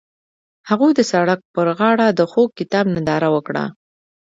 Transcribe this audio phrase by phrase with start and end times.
[0.69, 3.65] هغوی د سړک پر غاړه د خوږ کتاب ننداره وکړه.